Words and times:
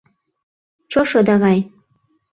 Чошо 0.91 1.19
давай!!! 1.29 1.57